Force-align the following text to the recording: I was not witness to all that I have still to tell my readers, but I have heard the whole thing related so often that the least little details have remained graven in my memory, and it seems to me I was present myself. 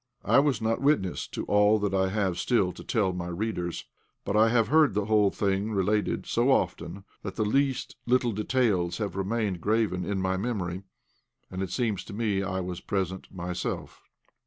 I 0.25 0.39
was 0.39 0.63
not 0.63 0.81
witness 0.81 1.27
to 1.27 1.43
all 1.45 1.77
that 1.77 1.93
I 1.93 2.09
have 2.09 2.39
still 2.39 2.71
to 2.71 2.83
tell 2.83 3.13
my 3.13 3.27
readers, 3.27 3.85
but 4.25 4.35
I 4.35 4.49
have 4.49 4.69
heard 4.69 4.95
the 4.95 5.05
whole 5.05 5.29
thing 5.29 5.73
related 5.73 6.25
so 6.25 6.49
often 6.49 7.03
that 7.21 7.35
the 7.35 7.45
least 7.45 7.95
little 8.07 8.31
details 8.31 8.97
have 8.97 9.15
remained 9.15 9.61
graven 9.61 10.03
in 10.03 10.19
my 10.19 10.37
memory, 10.37 10.81
and 11.51 11.61
it 11.61 11.69
seems 11.69 12.03
to 12.05 12.13
me 12.13 12.41
I 12.41 12.61
was 12.61 12.81
present 12.81 13.31
myself. 13.31 14.01